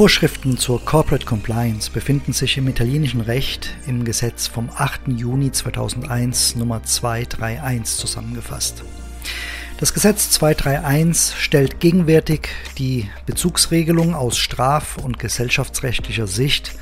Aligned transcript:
Vorschriften 0.00 0.56
zur 0.56 0.82
Corporate 0.82 1.26
Compliance 1.26 1.90
befinden 1.90 2.32
sich 2.32 2.56
im 2.56 2.66
italienischen 2.68 3.20
Recht 3.20 3.76
im 3.86 4.02
Gesetz 4.02 4.46
vom 4.46 4.70
8. 4.74 5.08
Juni 5.08 5.52
2001 5.52 6.56
Nummer 6.56 6.82
231 6.82 7.98
zusammengefasst. 7.98 8.82
Das 9.80 9.94
Gesetz 9.94 10.28
231 10.32 11.42
stellt 11.42 11.80
gegenwärtig 11.80 12.50
die 12.76 13.08
Bezugsregelung 13.24 14.14
aus 14.14 14.36
straf- 14.36 14.98
und 14.98 15.18
gesellschaftsrechtlicher 15.18 16.26
Sicht 16.26 16.72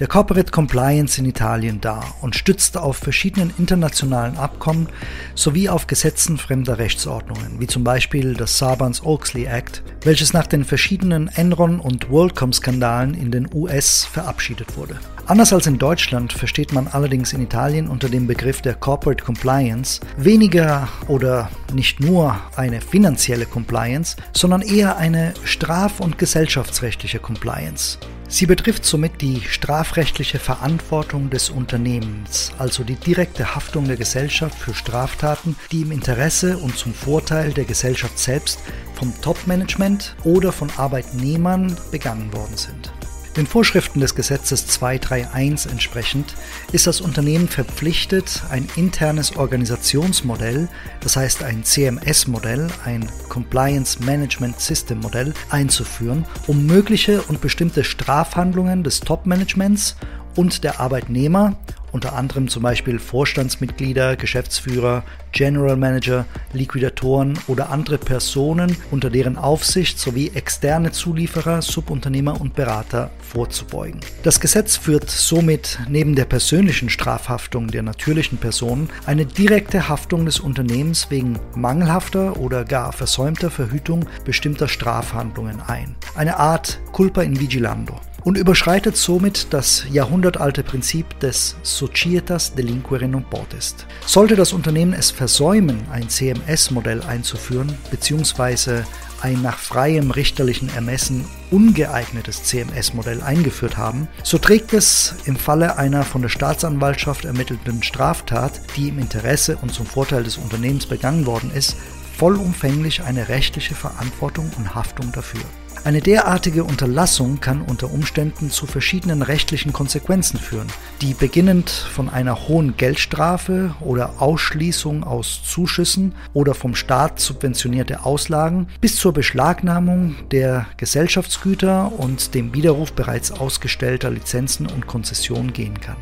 der 0.00 0.08
Corporate 0.08 0.50
Compliance 0.50 1.20
in 1.20 1.26
Italien 1.26 1.80
dar 1.80 2.16
und 2.22 2.34
stützt 2.34 2.76
auf 2.76 2.96
verschiedenen 2.96 3.54
internationalen 3.56 4.36
Abkommen 4.36 4.88
sowie 5.36 5.68
auf 5.68 5.86
Gesetzen 5.86 6.38
fremder 6.38 6.78
Rechtsordnungen, 6.78 7.60
wie 7.60 7.68
zum 7.68 7.84
Beispiel 7.84 8.34
das 8.34 8.58
Sarbanes-Oxley 8.58 9.44
Act, 9.44 9.84
welches 10.02 10.32
nach 10.32 10.48
den 10.48 10.64
verschiedenen 10.64 11.28
Enron- 11.28 11.78
und 11.78 12.10
WorldCom-Skandalen 12.10 13.14
in 13.14 13.30
den 13.30 13.48
US 13.54 14.04
verabschiedet 14.06 14.76
wurde. 14.76 14.98
Anders 15.30 15.52
als 15.52 15.68
in 15.68 15.78
Deutschland 15.78 16.32
versteht 16.32 16.72
man 16.72 16.88
allerdings 16.88 17.32
in 17.32 17.40
Italien 17.40 17.86
unter 17.86 18.08
dem 18.08 18.26
Begriff 18.26 18.62
der 18.62 18.74
Corporate 18.74 19.22
Compliance 19.22 20.00
weniger 20.16 20.88
oder 21.06 21.52
nicht 21.72 22.00
nur 22.00 22.36
eine 22.56 22.80
finanzielle 22.80 23.46
Compliance, 23.46 24.16
sondern 24.32 24.60
eher 24.60 24.96
eine 24.96 25.32
straf- 25.44 26.00
und 26.00 26.18
gesellschaftsrechtliche 26.18 27.20
Compliance. 27.20 27.98
Sie 28.28 28.46
betrifft 28.46 28.84
somit 28.84 29.20
die 29.20 29.40
strafrechtliche 29.42 30.40
Verantwortung 30.40 31.30
des 31.30 31.48
Unternehmens, 31.48 32.50
also 32.58 32.82
die 32.82 32.96
direkte 32.96 33.54
Haftung 33.54 33.84
der 33.84 33.96
Gesellschaft 33.96 34.58
für 34.58 34.74
Straftaten, 34.74 35.54
die 35.70 35.82
im 35.82 35.92
Interesse 35.92 36.58
und 36.58 36.76
zum 36.76 36.92
Vorteil 36.92 37.52
der 37.52 37.66
Gesellschaft 37.66 38.18
selbst 38.18 38.58
vom 38.94 39.14
Top-Management 39.22 40.16
oder 40.24 40.50
von 40.50 40.70
Arbeitnehmern 40.76 41.76
begangen 41.92 42.32
worden 42.32 42.56
sind. 42.56 42.92
Den 43.36 43.46
Vorschriften 43.46 44.00
des 44.00 44.16
Gesetzes 44.16 44.66
231 44.66 45.70
entsprechend 45.70 46.34
ist 46.72 46.88
das 46.88 47.00
Unternehmen 47.00 47.46
verpflichtet, 47.46 48.42
ein 48.50 48.68
internes 48.74 49.36
Organisationsmodell, 49.36 50.68
das 51.00 51.14
heißt 51.14 51.44
ein 51.44 51.62
CMS-Modell, 51.62 52.66
ein 52.84 53.08
Compliance 53.28 54.02
Management 54.02 54.58
System 54.58 54.98
Modell, 54.98 55.32
einzuführen, 55.48 56.26
um 56.48 56.66
mögliche 56.66 57.22
und 57.22 57.40
bestimmte 57.40 57.84
Strafhandlungen 57.84 58.82
des 58.82 58.98
Top-Managements 58.98 59.94
und 60.34 60.64
der 60.64 60.80
Arbeitnehmer 60.80 61.56
unter 61.92 62.14
anderem 62.14 62.48
zum 62.48 62.62
Beispiel 62.62 62.98
Vorstandsmitglieder, 62.98 64.16
Geschäftsführer, 64.16 65.04
General 65.32 65.76
Manager, 65.76 66.26
Liquidatoren 66.52 67.38
oder 67.46 67.70
andere 67.70 67.98
Personen 67.98 68.76
unter 68.90 69.10
deren 69.10 69.36
Aufsicht 69.36 69.98
sowie 69.98 70.32
externe 70.34 70.92
Zulieferer, 70.92 71.62
Subunternehmer 71.62 72.40
und 72.40 72.54
Berater 72.54 73.10
vorzubeugen. 73.20 74.00
Das 74.22 74.40
Gesetz 74.40 74.76
führt 74.76 75.10
somit 75.10 75.78
neben 75.88 76.14
der 76.14 76.24
persönlichen 76.24 76.90
Strafhaftung 76.90 77.68
der 77.68 77.82
natürlichen 77.82 78.38
Personen 78.38 78.90
eine 79.06 79.26
direkte 79.26 79.88
Haftung 79.88 80.24
des 80.24 80.40
Unternehmens 80.40 81.10
wegen 81.10 81.38
mangelhafter 81.54 82.38
oder 82.38 82.64
gar 82.64 82.92
versäumter 82.92 83.50
Verhütung 83.50 84.06
bestimmter 84.24 84.68
Strafhandlungen 84.68 85.60
ein. 85.60 85.94
Eine 86.14 86.38
Art 86.38 86.80
Culpa 86.92 87.22
in 87.22 87.38
Vigilando 87.38 88.00
und 88.24 88.36
überschreitet 88.36 88.96
somit 88.96 89.52
das 89.52 89.84
jahrhundertalte 89.90 90.62
Prinzip 90.62 91.18
des 91.20 91.56
Societas 91.62 92.54
Delinquere 92.54 93.08
non 93.08 93.24
potest. 93.24 93.86
Sollte 94.06 94.36
das 94.36 94.52
Unternehmen 94.52 94.92
es 94.92 95.10
versäumen, 95.10 95.80
ein 95.90 96.08
CMS-Modell 96.08 97.02
einzuführen 97.02 97.76
bzw. 97.90 98.82
ein 99.22 99.42
nach 99.42 99.58
freiem 99.58 100.10
richterlichen 100.10 100.68
Ermessen 100.74 101.24
ungeeignetes 101.50 102.44
CMS-Modell 102.44 103.22
eingeführt 103.22 103.76
haben, 103.76 104.08
so 104.22 104.38
trägt 104.38 104.72
es 104.72 105.14
im 105.24 105.36
Falle 105.36 105.78
einer 105.78 106.02
von 106.02 106.22
der 106.22 106.28
Staatsanwaltschaft 106.28 107.24
ermittelten 107.24 107.82
Straftat, 107.82 108.60
die 108.76 108.88
im 108.88 108.98
Interesse 108.98 109.56
und 109.60 109.72
zum 109.72 109.86
Vorteil 109.86 110.24
des 110.24 110.36
Unternehmens 110.36 110.86
begangen 110.86 111.26
worden 111.26 111.50
ist, 111.54 111.76
vollumfänglich 112.18 113.02
eine 113.02 113.28
rechtliche 113.28 113.74
Verantwortung 113.74 114.50
und 114.58 114.74
Haftung 114.74 115.10
dafür. 115.12 115.40
Eine 115.82 116.02
derartige 116.02 116.64
Unterlassung 116.64 117.40
kann 117.40 117.62
unter 117.62 117.90
Umständen 117.90 118.50
zu 118.50 118.66
verschiedenen 118.66 119.22
rechtlichen 119.22 119.72
Konsequenzen 119.72 120.38
führen, 120.38 120.66
die 121.00 121.14
beginnend 121.14 121.70
von 121.70 122.10
einer 122.10 122.48
hohen 122.48 122.76
Geldstrafe 122.76 123.74
oder 123.80 124.20
Ausschließung 124.20 125.04
aus 125.04 125.40
Zuschüssen 125.42 126.14
oder 126.34 126.52
vom 126.52 126.74
Staat 126.74 127.18
subventionierte 127.18 128.04
Auslagen 128.04 128.68
bis 128.82 128.96
zur 128.96 129.14
Beschlagnahmung 129.14 130.16
der 130.30 130.66
Gesellschaftsgüter 130.76 131.90
und 131.98 132.34
dem 132.34 132.52
Widerruf 132.52 132.92
bereits 132.92 133.32
ausgestellter 133.32 134.10
Lizenzen 134.10 134.66
und 134.66 134.86
Konzessionen 134.86 135.54
gehen 135.54 135.80
kann. 135.80 135.96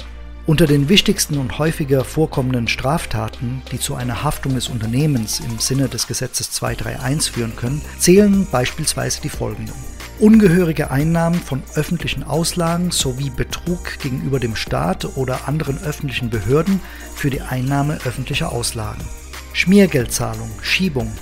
Unter 0.48 0.66
den 0.66 0.88
wichtigsten 0.88 1.36
und 1.36 1.58
häufiger 1.58 2.06
vorkommenden 2.06 2.68
Straftaten, 2.68 3.60
die 3.70 3.78
zu 3.78 3.96
einer 3.96 4.24
Haftung 4.24 4.54
des 4.54 4.70
Unternehmens 4.70 5.40
im 5.40 5.58
Sinne 5.58 5.90
des 5.90 6.06
Gesetzes 6.06 6.50
231 6.52 7.32
führen 7.32 7.54
können, 7.54 7.82
zählen 7.98 8.46
beispielsweise 8.50 9.20
die 9.20 9.28
folgenden. 9.28 9.74
Ungehörige 10.18 10.90
Einnahmen 10.90 11.38
von 11.38 11.62
öffentlichen 11.74 12.22
Auslagen 12.22 12.90
sowie 12.92 13.28
Betrug 13.28 13.98
gegenüber 13.98 14.40
dem 14.40 14.56
Staat 14.56 15.18
oder 15.18 15.46
anderen 15.48 15.82
öffentlichen 15.82 16.30
Behörden 16.30 16.80
für 17.14 17.28
die 17.28 17.42
Einnahme 17.42 17.98
öffentlicher 18.06 18.50
Auslagen. 18.50 19.04
Schmiergeldzahlung, 19.52 20.50
Schiebung 20.62 21.12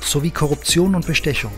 sowie 0.00 0.32
Korruption 0.32 0.96
und 0.96 1.06
Bestechung 1.06 1.52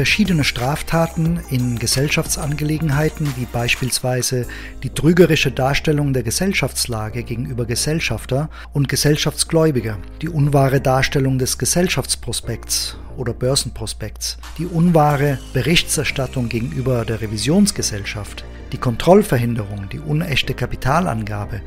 verschiedene 0.00 0.44
Straftaten 0.44 1.40
in 1.50 1.78
Gesellschaftsangelegenheiten, 1.78 3.34
wie 3.36 3.44
beispielsweise 3.44 4.46
die 4.82 4.88
trügerische 4.88 5.52
Darstellung 5.52 6.14
der 6.14 6.22
Gesellschaftslage 6.22 7.22
gegenüber 7.22 7.66
Gesellschafter 7.66 8.48
und 8.72 8.88
Gesellschaftsgläubiger, 8.88 9.98
die 10.22 10.30
unwahre 10.30 10.80
Darstellung 10.80 11.36
des 11.38 11.58
Gesellschaftsprospekts 11.58 12.96
oder 13.16 13.32
Börsenprospekts, 13.32 14.38
die 14.58 14.66
unwahre 14.66 15.38
Berichterstattung 15.52 16.48
gegenüber 16.48 17.04
der 17.04 17.20
Revisionsgesellschaft, 17.20 18.44
die 18.72 18.78
Kontrollverhinderung, 18.78 19.88
die 19.88 19.98
unechte 19.98 20.54
Kapitalangabe, 20.54 21.60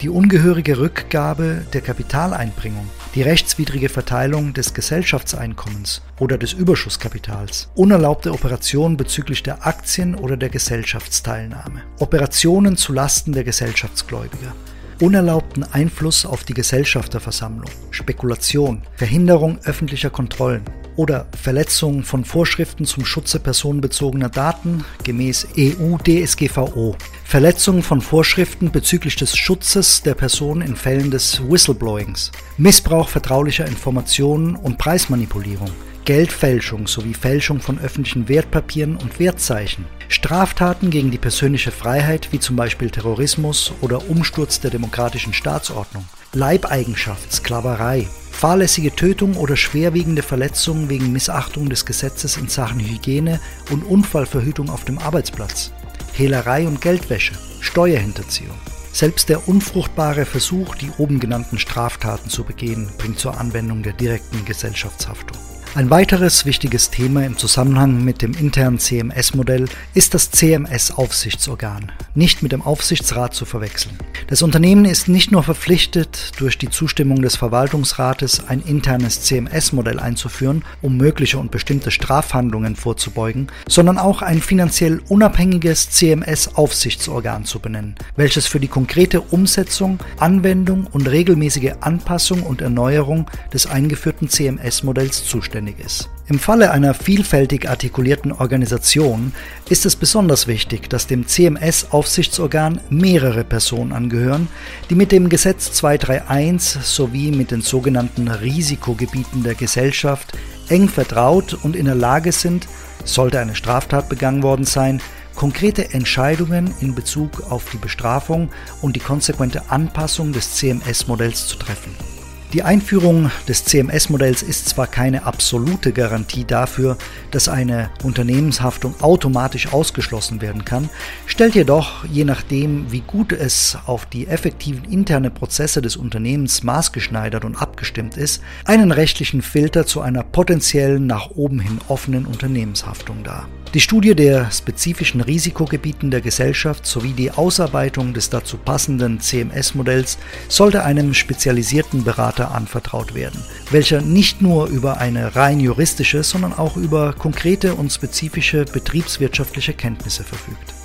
die 0.00 0.08
ungehörige 0.08 0.78
Rückgabe 0.78 1.64
der 1.72 1.80
Kapitaleinbringung, 1.80 2.88
die 3.14 3.22
rechtswidrige 3.22 3.88
Verteilung 3.88 4.52
des 4.52 4.74
Gesellschaftseinkommens 4.74 6.02
oder 6.18 6.38
des 6.38 6.52
Überschusskapitals, 6.52 7.70
unerlaubte 7.74 8.32
Operationen 8.32 8.96
bezüglich 8.96 9.42
der 9.42 9.66
Aktien 9.66 10.14
oder 10.14 10.36
der 10.36 10.50
Gesellschaftsteilnahme, 10.50 11.82
Operationen 11.98 12.76
zu 12.76 12.92
Lasten 12.92 13.32
der 13.32 13.44
Gesellschaftsgläubiger, 13.44 14.54
unerlaubten 15.00 15.64
Einfluss 15.64 16.26
auf 16.26 16.44
die 16.44 16.54
Gesellschafterversammlung, 16.54 17.70
Spekulation, 17.90 18.82
Verhinderung 18.96 19.58
öffentlicher 19.64 20.10
Kontrollen, 20.10 20.62
oder 21.00 21.24
Verletzung 21.34 22.02
von 22.02 22.26
Vorschriften 22.26 22.84
zum 22.84 23.06
Schutze 23.06 23.40
personenbezogener 23.40 24.28
Daten 24.28 24.84
gemäß 25.02 25.48
EU-DSGVO, 25.56 26.94
Verletzung 27.24 27.82
von 27.82 28.02
Vorschriften 28.02 28.70
bezüglich 28.70 29.16
des 29.16 29.34
Schutzes 29.34 30.02
der 30.02 30.14
Person 30.14 30.60
in 30.60 30.76
Fällen 30.76 31.10
des 31.10 31.40
Whistleblowings, 31.48 32.32
Missbrauch 32.58 33.08
vertraulicher 33.08 33.66
Informationen 33.66 34.56
und 34.56 34.76
Preismanipulierung, 34.76 35.70
Geldfälschung 36.04 36.86
sowie 36.86 37.14
Fälschung 37.14 37.60
von 37.60 37.78
öffentlichen 37.78 38.28
Wertpapieren 38.28 38.96
und 38.96 39.18
Wertzeichen, 39.18 39.86
Straftaten 40.08 40.90
gegen 40.90 41.10
die 41.10 41.16
persönliche 41.16 41.70
Freiheit 41.70 42.28
wie 42.30 42.40
zum 42.40 42.56
Beispiel 42.56 42.90
Terrorismus 42.90 43.72
oder 43.80 44.10
Umsturz 44.10 44.60
der 44.60 44.70
demokratischen 44.70 45.32
Staatsordnung, 45.32 46.04
Leibeigenschaft, 46.34 47.32
Sklaverei, 47.32 48.06
fahrlässige 48.40 48.96
Tötung 48.96 49.36
oder 49.36 49.54
schwerwiegende 49.54 50.22
Verletzungen 50.22 50.88
wegen 50.88 51.12
Missachtung 51.12 51.68
des 51.68 51.84
Gesetzes 51.84 52.38
in 52.38 52.48
Sachen 52.48 52.80
Hygiene 52.80 53.38
und 53.70 53.82
Unfallverhütung 53.82 54.70
auf 54.70 54.86
dem 54.86 54.96
Arbeitsplatz, 54.96 55.72
Hehlerei 56.14 56.66
und 56.66 56.80
Geldwäsche, 56.80 57.34
Steuerhinterziehung. 57.60 58.56
Selbst 58.92 59.28
der 59.28 59.46
unfruchtbare 59.46 60.24
Versuch, 60.24 60.74
die 60.76 60.90
oben 60.96 61.20
genannten 61.20 61.58
Straftaten 61.58 62.30
zu 62.30 62.44
begehen, 62.44 62.88
bringt 62.96 63.18
zur 63.18 63.38
Anwendung 63.38 63.82
der 63.82 63.92
direkten 63.92 64.42
Gesellschaftshaftung. 64.46 65.36
Ein 65.76 65.88
weiteres 65.88 66.46
wichtiges 66.46 66.90
Thema 66.90 67.24
im 67.24 67.38
Zusammenhang 67.38 68.04
mit 68.04 68.22
dem 68.22 68.34
internen 68.34 68.80
CMS-Modell 68.80 69.66
ist 69.94 70.14
das 70.14 70.32
CMS-Aufsichtsorgan, 70.32 71.92
nicht 72.16 72.42
mit 72.42 72.50
dem 72.50 72.62
Aufsichtsrat 72.62 73.34
zu 73.34 73.44
verwechseln. 73.44 73.96
Das 74.26 74.42
Unternehmen 74.42 74.84
ist 74.84 75.06
nicht 75.06 75.30
nur 75.30 75.44
verpflichtet, 75.44 76.32
durch 76.38 76.58
die 76.58 76.70
Zustimmung 76.70 77.22
des 77.22 77.36
Verwaltungsrates 77.36 78.48
ein 78.48 78.62
internes 78.62 79.22
CMS-Modell 79.22 80.00
einzuführen, 80.00 80.64
um 80.82 80.96
mögliche 80.96 81.38
und 81.38 81.52
bestimmte 81.52 81.92
Strafhandlungen 81.92 82.74
vorzubeugen, 82.74 83.46
sondern 83.68 83.98
auch 83.98 84.22
ein 84.22 84.40
finanziell 84.40 85.00
unabhängiges 85.08 85.90
CMS-Aufsichtsorgan 85.90 87.44
zu 87.44 87.60
benennen, 87.60 87.94
welches 88.16 88.48
für 88.48 88.58
die 88.58 88.68
konkrete 88.68 89.20
Umsetzung, 89.20 90.00
Anwendung 90.18 90.88
und 90.88 91.08
regelmäßige 91.08 91.74
Anpassung 91.80 92.42
und 92.42 92.60
Erneuerung 92.60 93.30
des 93.52 93.68
eingeführten 93.68 94.28
CMS-Modells 94.28 95.26
zuständig 95.26 95.59
zuständig 95.60 95.78
ist. 95.84 96.08
Im 96.28 96.38
Falle 96.38 96.70
einer 96.70 96.94
vielfältig 96.94 97.68
artikulierten 97.68 98.32
Organisation 98.32 99.32
ist 99.68 99.84
es 99.84 99.96
besonders 99.96 100.46
wichtig, 100.46 100.88
dass 100.88 101.06
dem 101.06 101.26
CMS-Aufsichtsorgan 101.26 102.80
mehrere 102.88 103.44
Personen 103.44 103.92
angehören, 103.92 104.48
die 104.88 104.94
mit 104.94 105.12
dem 105.12 105.28
Gesetz 105.28 105.72
231 105.72 106.82
sowie 106.82 107.32
mit 107.32 107.50
den 107.50 107.62
sogenannten 107.62 108.28
Risikogebieten 108.28 109.42
der 109.42 109.54
Gesellschaft 109.54 110.32
eng 110.68 110.88
vertraut 110.88 111.58
und 111.62 111.74
in 111.74 111.86
der 111.86 111.96
Lage 111.96 112.32
sind, 112.32 112.68
sollte 113.04 113.40
eine 113.40 113.56
Straftat 113.56 114.08
begangen 114.08 114.42
worden 114.42 114.64
sein, 114.64 115.00
konkrete 115.34 115.94
Entscheidungen 115.94 116.72
in 116.80 116.94
Bezug 116.94 117.50
auf 117.50 117.64
die 117.72 117.78
Bestrafung 117.78 118.50
und 118.82 118.94
die 118.94 119.00
konsequente 119.00 119.62
Anpassung 119.70 120.32
des 120.32 120.54
CMS-Modells 120.56 121.48
zu 121.48 121.56
treffen. 121.56 122.19
Die 122.52 122.64
Einführung 122.64 123.30
des 123.46 123.64
CMS-Modells 123.64 124.42
ist 124.42 124.68
zwar 124.68 124.88
keine 124.88 125.24
absolute 125.24 125.92
Garantie 125.92 126.44
dafür, 126.44 126.98
dass 127.30 127.48
eine 127.48 127.90
Unternehmenshaftung 128.02 129.00
automatisch 129.00 129.72
ausgeschlossen 129.72 130.40
werden 130.42 130.64
kann, 130.64 130.90
stellt 131.26 131.54
jedoch, 131.54 132.04
je 132.06 132.24
nachdem, 132.24 132.90
wie 132.90 133.02
gut 133.02 133.30
es 133.30 133.78
auf 133.86 134.04
die 134.06 134.26
effektiven 134.26 134.82
internen 134.90 135.32
Prozesse 135.32 135.80
des 135.80 135.96
Unternehmens 135.96 136.64
maßgeschneidert 136.64 137.44
und 137.44 137.54
abgestimmt 137.54 138.16
ist, 138.16 138.42
einen 138.64 138.90
rechtlichen 138.90 139.42
Filter 139.42 139.86
zu 139.86 140.00
einer 140.00 140.24
potenziellen 140.24 141.06
nach 141.06 141.30
oben 141.30 141.60
hin 141.60 141.78
offenen 141.86 142.26
Unternehmenshaftung 142.26 143.22
dar. 143.22 143.48
Die 143.72 143.78
Studie 143.78 144.16
der 144.16 144.50
spezifischen 144.50 145.20
Risikogebieten 145.20 146.10
der 146.10 146.20
Gesellschaft 146.20 146.84
sowie 146.84 147.12
die 147.12 147.30
Ausarbeitung 147.30 148.12
des 148.12 148.28
dazu 148.28 148.56
passenden 148.56 149.20
CMS-Modells 149.20 150.18
sollte 150.48 150.82
einem 150.82 151.14
spezialisierten 151.14 152.02
Berater 152.40 152.54
anvertraut 152.54 153.14
werden, 153.14 153.42
welcher 153.70 154.00
nicht 154.00 154.40
nur 154.40 154.66
über 154.68 154.98
eine 154.98 155.36
rein 155.36 155.60
juristische, 155.60 156.22
sondern 156.22 156.54
auch 156.54 156.76
über 156.76 157.12
konkrete 157.12 157.74
und 157.74 157.92
spezifische 157.92 158.64
betriebswirtschaftliche 158.64 159.74
Kenntnisse 159.74 160.24
verfügt. 160.24 160.79